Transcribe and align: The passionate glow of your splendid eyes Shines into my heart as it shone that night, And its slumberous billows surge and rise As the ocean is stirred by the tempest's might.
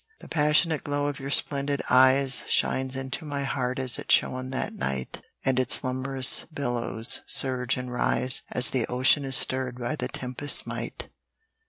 The 0.19 0.27
passionate 0.27 0.83
glow 0.83 1.05
of 1.05 1.19
your 1.19 1.29
splendid 1.29 1.83
eyes 1.87 2.41
Shines 2.47 2.95
into 2.95 3.23
my 3.23 3.43
heart 3.43 3.77
as 3.77 3.99
it 3.99 4.11
shone 4.11 4.49
that 4.49 4.73
night, 4.73 5.21
And 5.45 5.59
its 5.59 5.75
slumberous 5.81 6.45
billows 6.51 7.21
surge 7.27 7.77
and 7.77 7.93
rise 7.93 8.41
As 8.51 8.71
the 8.71 8.87
ocean 8.87 9.23
is 9.25 9.35
stirred 9.35 9.77
by 9.77 9.95
the 9.95 10.07
tempest's 10.07 10.65
might. 10.65 11.07